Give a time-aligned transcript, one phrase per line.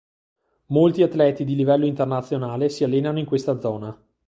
[0.69, 3.95] Molti atleti di livello internazionale si allenano in questa zona.